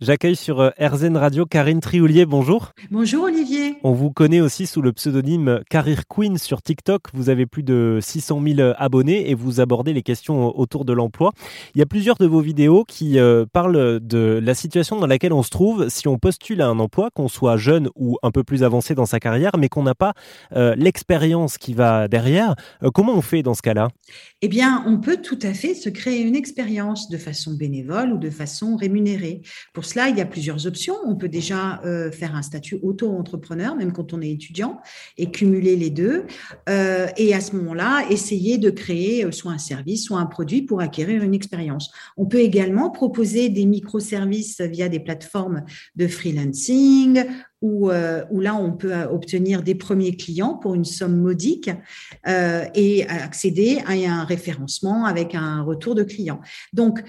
J'accueille 0.00 0.34
sur 0.34 0.58
euh, 0.58 0.70
RZN 0.80 1.16
Radio 1.16 1.46
Karine 1.46 1.78
Trioulier, 1.78 2.26
bonjour. 2.26 2.72
Bonjour 2.90 3.24
Olivier. 3.26 3.76
On 3.84 3.92
vous 3.92 4.10
connaît 4.10 4.40
aussi 4.40 4.66
sous 4.66 4.82
le 4.82 4.92
pseudonyme 4.92 5.60
Career 5.70 6.08
Queen 6.08 6.36
sur 6.36 6.62
TikTok. 6.62 7.02
Vous 7.14 7.28
avez 7.28 7.46
plus 7.46 7.62
de 7.62 8.00
600 8.02 8.42
000 8.44 8.72
abonnés 8.76 9.30
et 9.30 9.34
vous 9.34 9.60
abordez 9.60 9.92
les 9.92 10.02
questions 10.02 10.58
autour 10.58 10.84
de 10.84 10.92
l'emploi. 10.92 11.30
Il 11.76 11.78
y 11.78 11.82
a 11.82 11.86
plusieurs 11.86 12.16
de 12.16 12.26
vos 12.26 12.40
vidéos 12.40 12.82
qui 12.82 13.20
euh, 13.20 13.46
parlent 13.52 14.00
de 14.00 14.40
la 14.42 14.54
situation 14.54 14.98
dans 14.98 15.06
laquelle 15.06 15.32
on 15.32 15.44
se 15.44 15.50
trouve 15.50 15.88
si 15.88 16.08
on 16.08 16.18
postule 16.18 16.60
à 16.60 16.66
un 16.66 16.80
emploi, 16.80 17.10
qu'on 17.14 17.28
soit 17.28 17.56
jeune 17.56 17.88
ou 17.94 18.18
un 18.24 18.32
peu 18.32 18.42
plus 18.42 18.64
avancé 18.64 18.96
dans 18.96 19.06
sa 19.06 19.20
carrière, 19.20 19.52
mais 19.56 19.68
qu'on 19.68 19.84
n'a 19.84 19.94
pas 19.94 20.14
euh, 20.56 20.74
l'expérience 20.76 21.56
qui 21.56 21.72
va 21.72 22.08
derrière. 22.08 22.56
comment 22.92 23.14
on 23.14 23.22
fait 23.22 23.44
dans 23.44 23.54
ce 23.54 23.62
cas-là? 23.62 23.90
Eh 24.42 24.48
bien, 24.48 24.82
on 24.88 24.98
peut 24.98 25.18
tout 25.22 25.38
à 25.42 25.54
fait 25.54 25.74
se 25.74 25.88
créer 25.88 26.22
une 26.22 26.34
expérience 26.34 27.08
de 27.08 27.16
façon 27.16 27.54
bénévole 27.54 28.12
ou 28.12 28.18
de 28.18 28.30
façon 28.30 28.74
rémunérée. 28.74 29.42
Pour 29.72 29.83
pour 29.84 29.90
cela, 29.92 30.08
il 30.08 30.16
y 30.16 30.22
a 30.22 30.24
plusieurs 30.24 30.66
options. 30.66 30.94
On 31.04 31.14
peut 31.14 31.28
déjà 31.28 31.82
euh, 31.84 32.10
faire 32.10 32.34
un 32.34 32.40
statut 32.40 32.78
auto-entrepreneur, 32.82 33.76
même 33.76 33.92
quand 33.92 34.14
on 34.14 34.22
est 34.22 34.30
étudiant, 34.30 34.80
et 35.18 35.30
cumuler 35.30 35.76
les 35.76 35.90
deux. 35.90 36.24
Euh, 36.70 37.06
et 37.18 37.34
à 37.34 37.42
ce 37.42 37.54
moment-là, 37.56 38.06
essayer 38.08 38.56
de 38.56 38.70
créer 38.70 39.26
euh, 39.26 39.30
soit 39.30 39.52
un 39.52 39.58
service, 39.58 40.04
soit 40.04 40.18
un 40.18 40.24
produit 40.24 40.62
pour 40.62 40.80
acquérir 40.80 41.22
une 41.22 41.34
expérience. 41.34 41.90
On 42.16 42.24
peut 42.24 42.38
également 42.38 42.88
proposer 42.88 43.50
des 43.50 43.66
microservices 43.66 44.62
via 44.62 44.88
des 44.88 45.00
plateformes 45.00 45.64
de 45.96 46.06
freelancing 46.06 47.22
où, 47.64 47.90
euh, 47.90 48.22
où, 48.30 48.40
là, 48.40 48.54
on 48.54 48.72
peut 48.72 48.92
euh, 48.92 49.08
obtenir 49.08 49.62
des 49.62 49.74
premiers 49.74 50.14
clients 50.14 50.52
pour 50.52 50.74
une 50.74 50.84
somme 50.84 51.16
modique 51.16 51.70
euh, 52.28 52.66
et 52.74 53.08
accéder 53.08 53.78
à 53.86 53.92
un 53.92 54.24
référencement 54.24 55.06
avec 55.06 55.34
un 55.34 55.62
retour 55.62 55.94
de 55.94 56.02
clients. 56.02 56.40
Donc, 56.74 57.02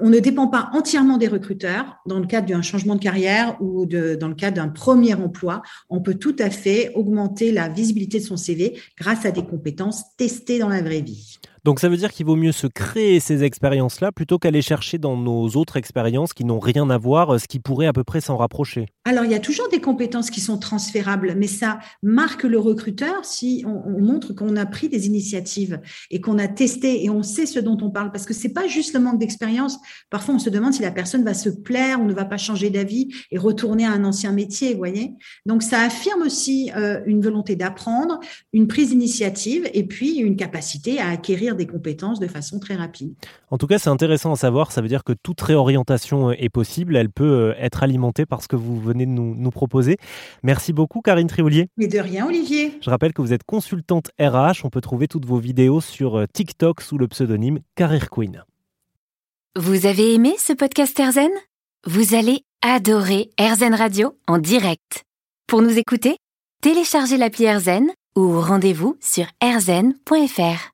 on 0.00 0.08
ne 0.08 0.20
dépend 0.20 0.46
pas 0.46 0.70
entièrement 0.72 1.18
des 1.18 1.26
recruteurs 1.26 1.96
dans 2.06 2.20
le 2.20 2.26
cadre 2.26 2.46
d'un 2.46 2.62
changement 2.62 2.94
de 2.94 3.00
carrière 3.00 3.60
ou 3.60 3.86
dans 3.86 4.28
le 4.28 4.34
cadre 4.34 4.56
d'un 4.56 4.68
premier 4.68 5.14
emploi. 5.14 5.62
On 5.90 6.00
peut 6.00 6.14
tout 6.14 6.36
à 6.38 6.50
fait 6.50 6.92
augmenter 6.94 7.50
la 7.50 7.68
visibilité 7.68 8.20
de 8.20 8.24
son 8.24 8.36
CV 8.36 8.78
grâce 8.96 9.26
à 9.26 9.32
des 9.32 9.44
compétences 9.44 10.04
testées 10.16 10.60
dans 10.60 10.68
la 10.68 10.80
vraie 10.80 11.00
vie. 11.00 11.38
Donc 11.64 11.80
ça 11.80 11.88
veut 11.88 11.96
dire 11.96 12.12
qu'il 12.12 12.24
vaut 12.24 12.36
mieux 12.36 12.52
se 12.52 12.66
créer 12.66 13.20
ces 13.20 13.42
expériences-là 13.42 14.12
plutôt 14.12 14.38
qu'aller 14.38 14.62
chercher 14.62 14.98
dans 14.98 15.16
nos 15.16 15.48
autres 15.50 15.76
expériences 15.76 16.32
qui 16.32 16.44
n'ont 16.44 16.60
rien 16.60 16.88
à 16.88 16.98
voir, 16.98 17.38
ce 17.40 17.46
qui 17.46 17.58
pourrait 17.58 17.86
à 17.86 17.92
peu 17.92 18.04
près 18.04 18.20
s'en 18.20 18.36
rapprocher. 18.36 18.86
Alors 19.08 19.24
il 19.24 19.30
y 19.30 19.34
a 19.34 19.40
toujours 19.40 19.70
des 19.70 19.80
compétences 19.80 20.28
qui 20.28 20.42
sont 20.42 20.58
transférables, 20.58 21.34
mais 21.34 21.46
ça 21.46 21.78
marque 22.02 22.44
le 22.44 22.58
recruteur 22.58 23.24
si 23.24 23.64
on, 23.66 23.98
montre 24.02 24.34
qu'on 24.34 24.54
a 24.54 24.66
pris 24.66 24.90
des 24.90 25.06
initiatives 25.06 25.80
et 26.10 26.20
qu'on 26.20 26.38
a 26.38 26.46
testé 26.46 27.02
et 27.06 27.08
on 27.08 27.22
sait 27.22 27.46
ce 27.46 27.58
dont 27.58 27.78
on 27.80 27.88
parle, 27.88 28.12
parce 28.12 28.26
que 28.26 28.34
c'est 28.34 28.50
pas 28.50 28.66
juste 28.66 28.92
le 28.92 29.00
manque 29.00 29.18
d'expérience. 29.18 29.78
Parfois 30.10 30.34
on 30.34 30.38
se 30.38 30.50
demande 30.50 30.74
si 30.74 30.82
la 30.82 30.90
personne 30.90 31.24
va 31.24 31.32
se 31.32 31.48
plaire 31.48 32.02
ou 32.02 32.04
ne 32.04 32.12
va 32.12 32.26
pas 32.26 32.36
changer 32.36 32.68
d'avis 32.68 33.08
et 33.30 33.38
retourner 33.38 33.86
à 33.86 33.92
un 33.92 34.04
ancien 34.04 34.30
métier, 34.30 34.72
vous 34.72 34.78
voyez. 34.78 35.14
Donc 35.46 35.62
ça 35.62 35.80
affirme 35.80 36.20
aussi 36.20 36.70
euh, 36.76 37.00
une 37.06 37.22
volonté 37.22 37.56
d'apprendre, 37.56 38.20
une 38.52 38.66
prise 38.66 38.90
d'initiative 38.90 39.70
et 39.72 39.84
puis 39.84 40.18
une 40.18 40.36
capacité 40.36 41.00
à 41.00 41.08
acquérir 41.08 41.56
des 41.56 41.66
compétences 41.66 42.20
de 42.20 42.26
façon 42.26 42.58
très 42.58 42.74
rapide. 42.74 43.14
En 43.50 43.56
tout 43.56 43.66
cas, 43.66 43.78
c'est 43.78 43.88
intéressant 43.88 44.32
à 44.32 44.36
savoir. 44.36 44.70
Ça 44.70 44.82
veut 44.82 44.88
dire 44.88 45.02
que 45.02 45.14
toute 45.14 45.40
réorientation 45.40 46.30
est 46.30 46.50
possible. 46.50 46.94
Elle 46.94 47.08
peut 47.08 47.24
euh, 47.24 47.54
être 47.58 47.82
alimentée 47.82 48.26
par 48.26 48.42
ce 48.42 48.48
que 48.48 48.56
vous 48.56 48.78
venez 48.78 48.97
de 49.06 49.10
nous, 49.12 49.34
nous 49.34 49.50
proposer. 49.50 49.96
Merci 50.42 50.72
beaucoup, 50.72 51.00
Karine 51.00 51.28
Trioulier. 51.28 51.68
Mais 51.76 51.86
de 51.86 51.98
rien, 51.98 52.26
Olivier. 52.26 52.78
Je 52.80 52.90
rappelle 52.90 53.12
que 53.12 53.22
vous 53.22 53.32
êtes 53.32 53.44
consultante 53.44 54.10
RH. 54.20 54.64
On 54.64 54.70
peut 54.70 54.80
trouver 54.80 55.08
toutes 55.08 55.26
vos 55.26 55.38
vidéos 55.38 55.80
sur 55.80 56.18
euh, 56.18 56.26
TikTok 56.32 56.80
sous 56.80 56.98
le 56.98 57.08
pseudonyme 57.08 57.60
Career 57.74 58.10
Queen. 58.10 58.44
Vous 59.56 59.86
avez 59.86 60.14
aimé 60.14 60.34
ce 60.38 60.52
podcast 60.52 60.98
Erzen 61.00 61.30
Vous 61.86 62.14
allez 62.14 62.42
adorer 62.62 63.30
Erzen 63.38 63.74
Radio 63.74 64.16
en 64.26 64.38
direct. 64.38 65.04
Pour 65.46 65.62
nous 65.62 65.78
écouter, 65.78 66.18
téléchargez 66.60 67.16
l'appli 67.16 67.44
Erzen 67.44 67.88
ou 68.16 68.40
rendez-vous 68.40 68.96
sur 69.00 69.26
erzen.fr. 69.40 70.66